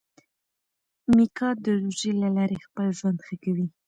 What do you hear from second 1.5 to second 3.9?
د روژې له لارې خپل ژوند ښه کوي.